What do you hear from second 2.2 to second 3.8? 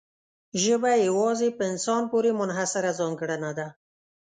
منحصره ځانګړنه ده.